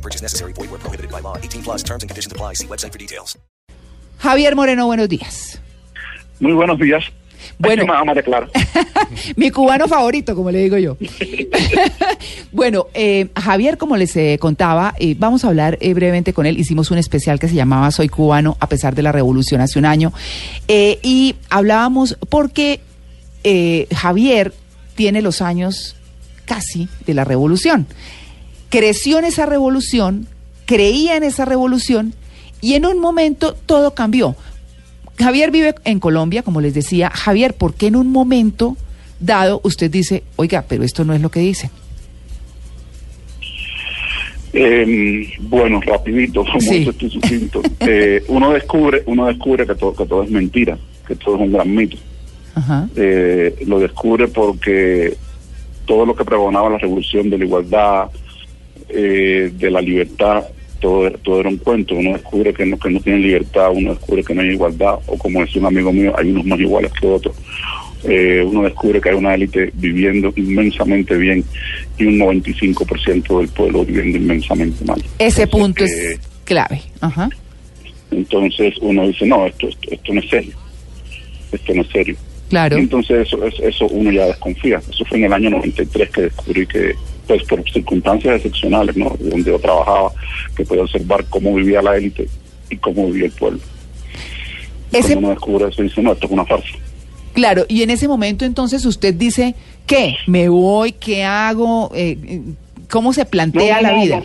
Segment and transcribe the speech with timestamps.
[0.00, 0.52] No purchase necessary.
[0.54, 1.36] Void where prohibited by law.
[1.36, 2.54] 18 plus terms and conditions apply.
[2.54, 3.36] See website for details.
[4.18, 5.60] Javier Moreno, buenos días.
[6.40, 7.04] Muy buenos días.
[7.58, 7.84] Bueno.
[7.86, 8.48] Más claro.
[9.36, 10.96] Mi cubano favorito, como le digo yo.
[12.52, 16.58] bueno, eh, Javier, como les eh, contaba, eh, vamos a hablar eh, brevemente con él.
[16.58, 19.84] Hicimos un especial que se llamaba Soy cubano a pesar de la revolución hace un
[19.84, 20.12] año.
[20.68, 22.80] Eh, y hablábamos porque
[23.44, 24.54] eh, Javier
[24.94, 25.96] tiene los años
[26.46, 27.86] casi de la revolución.
[28.70, 30.26] Creció en esa revolución,
[30.64, 32.14] creía en esa revolución
[32.60, 34.36] y en un momento todo cambió.
[35.18, 37.10] Javier vive en Colombia, como les decía.
[37.10, 38.76] Javier, ¿por qué en un momento
[39.18, 41.70] dado usted dice, oiga, pero esto no es lo que dice?
[44.52, 46.86] Eh, bueno, rapidito, como Sí.
[46.88, 47.62] esto es sucinto.
[47.80, 51.52] Eh, uno descubre, uno descubre que todo, que todo es mentira, que todo es un
[51.52, 51.96] gran mito.
[52.54, 52.88] Ajá.
[52.96, 55.16] Eh, lo descubre porque
[55.86, 58.08] todo lo que pregonaba la revolución de la igualdad,
[58.92, 60.44] eh, de la libertad,
[60.80, 61.94] todo, todo era un cuento.
[61.94, 65.16] Uno descubre que no, que no tienen libertad, uno descubre que no hay igualdad, o
[65.16, 67.36] como decía un amigo mío, hay unos más iguales que otros.
[68.04, 71.44] Eh, uno descubre que hay una élite viviendo inmensamente bien
[71.98, 75.02] y un 95% del pueblo viviendo inmensamente mal.
[75.18, 76.80] Ese Entonces, punto eh, es clave.
[77.00, 77.28] Ajá.
[78.10, 80.54] entonces uno dice, no, esto, esto, esto no es serio.
[81.52, 82.16] Esto no es serio.
[82.48, 82.78] Claro.
[82.78, 84.80] Y entonces eso, eso, eso uno ya desconfía.
[84.90, 86.94] Eso fue en el año 93 que descubrí que,
[87.38, 89.14] pues por circunstancias excepcionales, ¿no?
[89.20, 90.10] Donde yo trabajaba,
[90.56, 92.26] que podía observar cómo vivía la élite
[92.68, 93.60] y cómo vivía el pueblo.
[94.90, 96.68] Ese- Cuando uno descubre eso, dice, no, esto es una farsa.
[97.32, 99.54] Claro, y en ese momento entonces usted dice,
[99.86, 100.16] ¿qué?
[100.26, 100.90] ¿Me voy?
[100.92, 101.92] ¿Qué hago?
[101.94, 102.40] Eh, eh,
[102.90, 104.20] ¿Cómo se plantea la vida?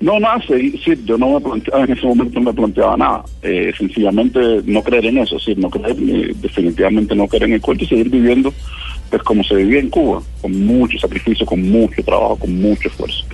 [0.00, 3.24] No, no, sí, sí, yo no me planteaba, en ese momento no me planteaba nada.
[3.42, 7.60] Eh, sencillamente no creer en eso, sí, no creer, eh, definitivamente no creer en el
[7.62, 8.52] cuento y seguir viviendo
[9.10, 13.24] pues como se vivía en Cuba, con mucho sacrificio, con mucho trabajo, con mucho esfuerzo.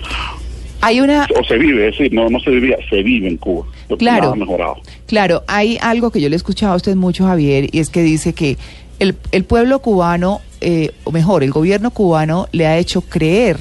[0.80, 3.66] Hay una, O se vive, es decir, no, no se vivía, se vive en Cuba.
[3.98, 4.22] Claro.
[4.22, 4.76] nada ha mejorado.
[5.06, 8.02] claro, hay algo que yo le he escuchado a usted mucho, Javier, y es que
[8.02, 8.56] dice que
[8.98, 13.58] el, el pueblo cubano, eh, o mejor, el gobierno cubano le ha hecho creer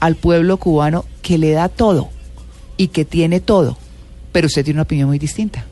[0.00, 2.08] al pueblo cubano que le da todo
[2.76, 3.78] y que tiene todo,
[4.32, 5.66] pero usted tiene una opinión muy distinta.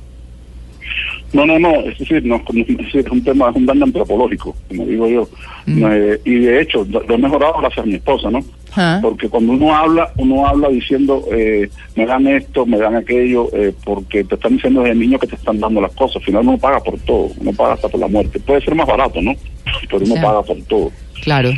[1.33, 5.09] No, no, no, es decir, no, es un tema, es un daño antropológico, como digo
[5.09, 5.29] yo.
[5.67, 5.85] Mm.
[5.87, 8.41] Eh, y de hecho, lo he mejorado gracias a mi esposa, ¿no?
[8.77, 8.99] Ah.
[9.03, 13.73] Porque cuando uno habla, uno habla diciendo, eh, me dan esto, me dan aquello, eh,
[13.85, 16.17] porque te están diciendo desde niño que te están dando las cosas.
[16.17, 18.41] Al final uno paga por todo, uno paga hasta por la muerte.
[18.41, 19.35] Puede ser más barato, ¿no?
[19.91, 20.91] Pero uno paga por todo.
[21.23, 21.51] Claro,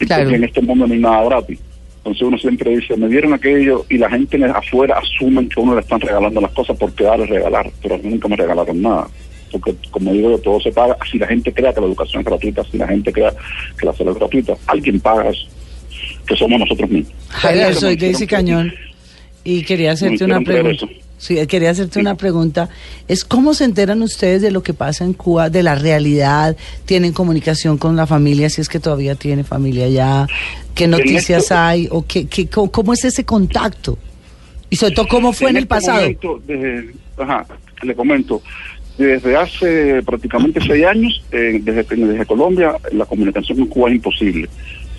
[0.00, 0.24] Y claro.
[0.24, 1.58] porque en este mundo no hay nada gratis.
[2.08, 5.62] Entonces uno siempre dice, me dieron aquello y la gente en- afuera asumen que a
[5.62, 8.80] uno le están regalando las cosas porque dar es regalar, pero a nunca me regalaron
[8.80, 9.06] nada.
[9.52, 10.96] Porque como digo yo, todo se paga.
[11.10, 13.32] Si la gente crea que la educación es gratuita, si la gente crea
[13.78, 15.46] que la salud es gratuita, alguien paga eso,
[16.26, 17.14] que somos nosotros mismos.
[17.28, 18.26] Javier, soy Daisy.
[18.26, 18.72] Cañón
[19.44, 20.86] y quería hacerte una pregunta.
[21.18, 22.68] Sí, quería hacerte una pregunta.
[23.08, 27.12] Es cómo se enteran ustedes de lo que pasa en Cuba, de la realidad, tienen
[27.12, 30.26] comunicación con la familia, si es que todavía tiene familia ya,
[30.76, 33.98] qué noticias esto- hay o qué, qué- cómo, es ese contacto
[34.70, 36.00] y sobre todo cómo fue en, el este pasado.
[36.02, 37.46] momento, desde- ajá,
[37.82, 38.40] le comento,
[38.96, 44.48] desde hace prácticamente seis años, eh, desde, desde Colombia, la comunicación con Cuba es imposible.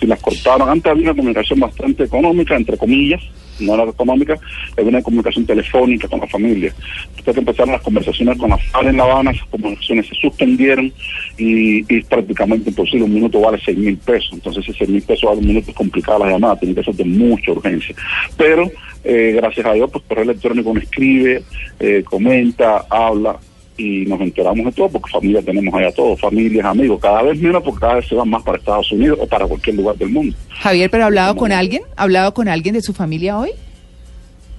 [0.00, 3.20] Si las cortaron, antes había una comunicación bastante económica, entre comillas,
[3.60, 4.34] no era económica,
[4.74, 6.74] había una comunicación telefónica con la familia.
[7.14, 10.90] Después que empezaron las conversaciones con la en La Habana, esas comunicaciones se suspendieron
[11.36, 13.04] y, y es prácticamente imposible.
[13.04, 14.30] Un minuto vale seis mil pesos.
[14.32, 16.94] Entonces, ese seis mil pesos vale un minuto es complicada la llamada, tiene que ser
[16.94, 17.94] de mucha urgencia.
[18.38, 18.70] Pero,
[19.04, 21.42] eh, gracias a Dios, pues correo electrónico uno escribe,
[21.78, 23.38] eh, comenta, habla
[23.80, 27.62] y nos enteramos de todo porque familia tenemos allá todos, familias, amigos, cada vez menos
[27.62, 30.36] porque cada vez se van más para Estados Unidos o para cualquier lugar del mundo.
[30.50, 31.82] Javier, ¿pero ha hablado con alguien?
[31.96, 33.50] ¿Ha hablado con alguien de su familia hoy?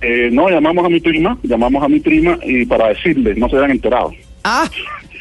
[0.02, 3.58] Eh, no, llamamos a mi prima, llamamos a mi prima y para decirle, no se
[3.58, 4.12] habían enterado.
[4.44, 4.68] Ah,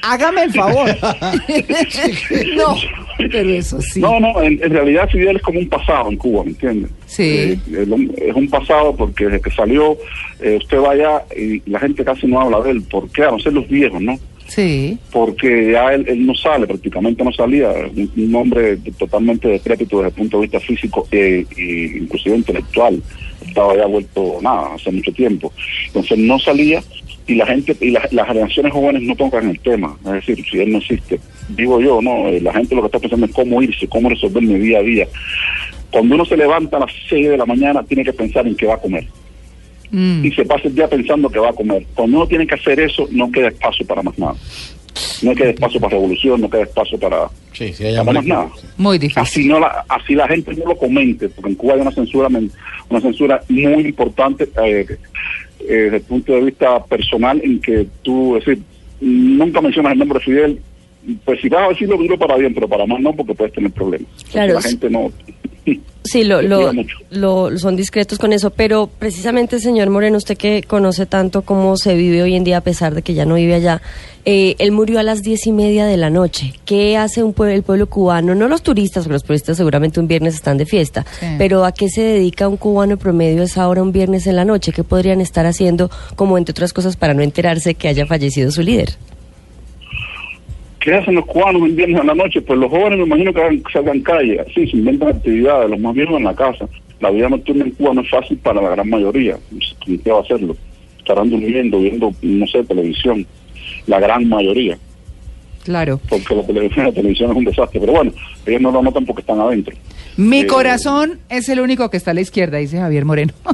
[0.02, 0.88] hágame el favor.
[2.56, 2.76] no,
[3.30, 4.00] pero eso sí.
[4.00, 6.90] No, no, en, en realidad Fidel es como un pasado en Cuba, ¿me entiendes?
[7.06, 7.22] Sí.
[7.22, 9.96] Eh, es un- pasado porque desde que salió,
[10.40, 12.82] eh, usted va allá y la gente casi no habla de él.
[12.82, 13.22] ¿Por qué?
[13.24, 14.18] A no ser los viejos, ¿no?
[14.48, 14.98] Sí.
[15.12, 17.70] Porque ya él, él no sale, prácticamente no salía.
[17.70, 23.00] Un, un hombre totalmente decrépito desde el punto de vista físico e y inclusive intelectual.
[23.46, 25.52] Estaba ya vuelto nada, hace mucho tiempo.
[25.86, 26.82] Entonces no salía
[27.26, 29.96] y la gente y la- las generaciones jóvenes no tocan el tema.
[30.06, 31.20] Es decir, si él no existe,
[31.50, 34.42] digo yo, no, Eh, la gente lo que está pensando es cómo irse, cómo resolver
[34.42, 35.06] mi día a día.
[35.90, 38.66] Cuando uno se levanta a las 6 de la mañana, tiene que pensar en qué
[38.66, 39.06] va a comer.
[39.90, 40.24] Mm.
[40.24, 41.84] Y se pasa el día pensando que va a comer.
[41.94, 44.34] Cuando uno tiene que hacer eso, no queda espacio para más nada.
[45.22, 48.48] No queda espacio para revolución, no queda espacio para, Sí, sí, hay para más nada.
[48.76, 49.48] Muy Así difícil.
[49.48, 52.28] no la, así la gente no lo comente, porque en Cuba hay una censura,
[52.88, 54.86] una censura muy importante eh,
[55.70, 58.62] eh, desde el punto de vista personal, en que tú, es decir,
[59.00, 60.60] nunca mencionas el nombre de Fidel,
[61.24, 63.70] pues si vas a decirlo, dilo para bien, pero para más no, porque puedes tener
[63.70, 64.08] problemas.
[64.10, 65.12] Entonces, Claro, la gente no.
[66.02, 66.72] Sí, lo, lo,
[67.10, 71.94] lo- son discretos con eso, pero precisamente, señor Moreno, usted que conoce tanto cómo se
[71.94, 73.82] vive hoy en día, a pesar de que ya no vive allá,
[74.24, 76.54] eh, él murió a las diez y media de la noche.
[76.64, 78.34] ¿Qué hace un pue- el pueblo cubano?
[78.34, 81.26] No los turistas, porque los turistas seguramente un viernes están de fiesta, Sí.
[81.36, 84.46] pero ¿a qué se dedica un cubano promedio a esa hora un viernes en la
[84.46, 84.72] noche?
[84.72, 88.62] ¿Qué podrían estar haciendo, como entre otras cosas, para no enterarse que haya fallecido su
[88.62, 88.94] líder?
[90.80, 92.40] ¿Qué hacen los cubanos el viernes en la noche?
[92.40, 95.94] Pues los jóvenes me imagino que hagan- salgan calle, sí, se inventan actividades, los más
[95.94, 96.66] viejos en la casa.
[97.00, 99.36] La vida nocturna en Cuba no es fácil para la gran mayoría.
[99.86, 100.56] ¿Qué va a hacerlo?
[100.98, 103.26] Estarán durmiendo, viendo, no sé, televisión.
[103.86, 104.78] La gran mayoría.
[105.64, 106.00] Claro.
[106.08, 107.80] Porque la televisión, la televisión es un desastre.
[107.80, 108.12] Pero bueno,
[108.46, 109.74] ellos no lo notan porque están adentro.
[110.16, 113.32] Mi Eh, corazón es el único que está a la izquierda, dice Javier Moreno.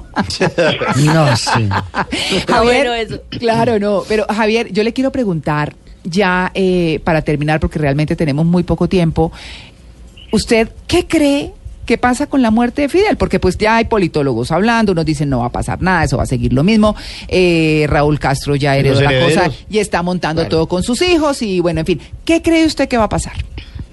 [1.05, 1.69] No sé.
[2.63, 3.21] Bueno, eso.
[3.39, 4.03] Claro, no.
[4.09, 5.75] Pero Javier, yo le quiero preguntar,
[6.07, 9.31] ya eh, para terminar, porque realmente tenemos muy poco tiempo,
[10.33, 11.53] ¿usted qué cree
[11.85, 13.17] que pasa con la muerte de Fidel?
[13.17, 16.25] Porque pues ya hay politólogos hablando, unos dicen no va a pasar nada, eso va
[16.25, 16.97] a seguir lo mismo.
[17.29, 20.51] Eh, Raúl Castro ya ¿Y heredó la cosa y está montando Claro.
[20.51, 22.01] todo con sus hijos y bueno, en fin.
[22.25, 23.35] ¿Qué cree usted que va a pasar?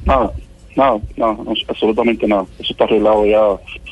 [0.05, 0.31] Nada,
[0.75, 2.45] nada, nada, no, absolutamente nada.
[2.59, 3.41] Eso está arreglado ya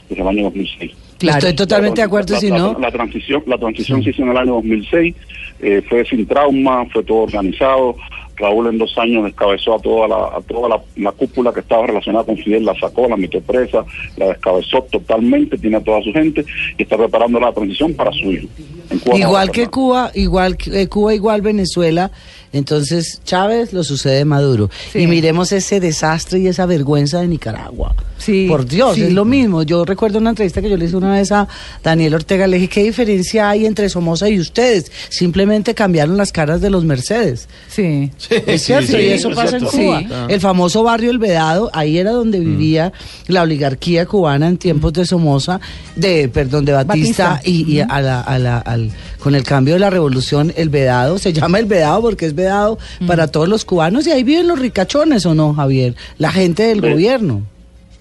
[0.09, 0.91] desde el año 2006.
[1.21, 1.37] Claro.
[1.39, 2.77] Estoy totalmente de acuerdo, la, si la- no.
[2.79, 5.15] La, transición, la transición se hizo en el año 2006,
[5.61, 7.95] eh, fue sin trauma, fue todo organizado.
[8.37, 11.85] Raúl en dos años descabezó a toda la, a toda la, la cúpula que estaba
[11.85, 13.85] relacionada con Fidel, la sacó, la metió presa,
[14.17, 16.43] la descabezó totalmente, tiene a toda su gente
[16.77, 18.47] y está preparando la transición para su hijo.
[18.91, 19.71] En Cuba Igual que nada.
[19.71, 22.11] Cuba, igual que eh, Cuba, igual Venezuela.
[22.53, 24.69] Entonces Chávez lo sucede Maduro.
[24.91, 24.99] Sí.
[24.99, 27.95] Y miremos ese desastre y esa vergüenza de Nicaragua.
[28.17, 29.03] Sí, Por Dios, sí.
[29.03, 29.63] es lo mismo.
[29.63, 31.47] Yo recuerdo una entrevista que yo le hice una vez a
[31.81, 32.45] Daniel Ortega.
[32.45, 34.91] Le dije, ¿qué diferencia hay entre Somoza y ustedes?
[35.09, 37.47] Simplemente cambiaron las caras de los Mercedes.
[37.67, 38.11] Sí.
[38.45, 39.77] Es cierto, y eso es pasa en cierto.
[39.77, 39.99] Cuba.
[40.01, 40.07] Sí.
[40.11, 40.27] Ah.
[40.29, 42.91] El famoso barrio El Vedado, ahí era donde vivía
[43.27, 45.59] la oligarquía cubana en tiempos de Somoza,
[45.95, 47.49] de, perdón, de Batista, Batista.
[47.49, 51.17] y, y a la, a la- al, con el cambio de la revolución, El Vedado,
[51.17, 54.59] se llama El Vedado porque es vedado para todos los cubanos, y ahí viven los
[54.59, 55.95] ricachones, ¿o no, Javier?
[56.17, 57.41] La gente del gobierno.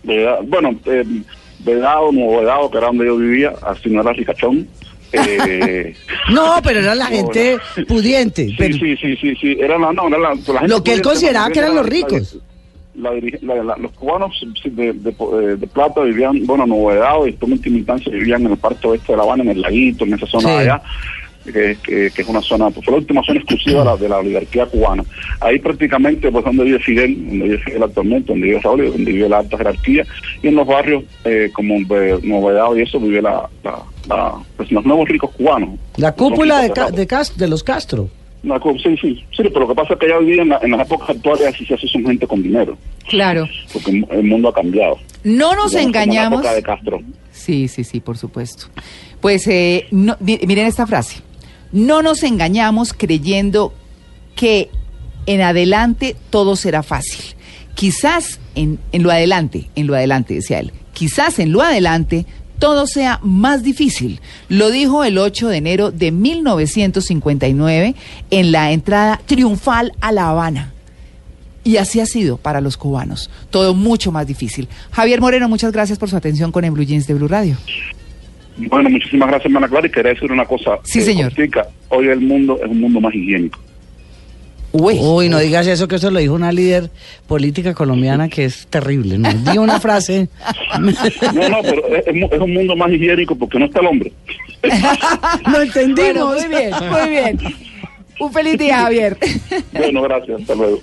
[0.03, 1.05] Bueno, eh,
[1.65, 4.67] Vedado, Nuevo Vedado, que era donde yo vivía, así no era ricachón.
[5.13, 5.93] Eh,
[6.31, 8.47] No, pero era la gente pudiente.
[8.47, 10.93] sí, pero- sí, sí, sí, sí, era la, no, era la, la gente Lo que
[10.93, 12.39] él consideraba que eran era los ricos.
[13.01, 18.13] La los cubanos de, de, de- de plata vivían, bueno, Nuevo Vedado y última instancia
[18.13, 20.55] vivían en el parque oeste de La Habana, en el laguito, en esa zona Sí.
[20.55, 20.83] de allá.
[21.43, 24.09] Que, que- que es una zona, pues fue la última zona exclusiva de la, de
[24.11, 25.03] la oligarquía cubana.
[25.41, 29.27] Ahí prácticamente, pues donde vive Fidel, donde vive Fidel actualmente, donde vive Raúl, donde vive
[29.29, 30.05] la alta jerarquía,
[30.43, 31.77] y en los barrios eh, como
[32.47, 35.71] Vedado y eso vive la, la- la- pues los nuevos ricos cubanos.
[35.97, 37.07] La cúpula de, de,
[37.39, 38.11] de los Castro.
[38.43, 40.61] Una sí, sí, sí, pero lo que pasa es que ya hoy día en, la-
[40.63, 42.77] en las épocas actuales así se hace son gente con dinero,
[43.09, 43.47] Claro.
[43.73, 44.99] porque el, mundo ha cambiado.
[45.25, 46.41] No nos es como la engañamos.
[46.41, 47.01] época de Castro.
[47.33, 48.67] Sí, sí, sí, por supuesto.
[49.21, 51.21] Pues eh, no- miren esta frase.
[51.73, 53.75] No nos engañamos creyendo
[54.37, 54.71] que
[55.27, 57.35] en adelante todo será fácil.
[57.75, 62.25] Quizás en, en lo adelante, en lo adelante, decía él, quizás en lo adelante
[62.61, 64.21] todo sea más difícil.
[64.49, 67.97] Lo dijo el 8 de enero de 1959
[68.31, 70.73] en la entrada triunfal a La Habana.
[71.65, 73.31] Y así ha sido para los cubanos.
[73.51, 74.69] Todo mucho más difícil.
[74.93, 77.57] Javier Moreno, muchas gracias por su atención con el Blue Jeans de Blue Radio.
[78.57, 80.79] Bueno, muchísimas gracias, hermana Clara, y quería decir una cosa.
[80.85, 81.33] Sí, eh, señor.
[81.89, 83.59] Hoy el mundo es un mundo más higiénico.
[84.73, 86.91] Uy, Uy, no digas eso, que eso lo dijo una líder
[87.27, 89.19] política colombiana que es terrible.
[89.19, 89.33] ¿no?
[89.33, 90.29] Diga una frase.
[91.35, 94.13] No, no, pero es, un mundo más higiénico porque no está el hombre.
[95.53, 96.15] Lo entendimos.
[96.15, 97.39] bueno, muy bien, muy bien.
[98.21, 99.17] Un feliz día, Javier.
[99.73, 100.81] Bueno, gracias, hasta luego.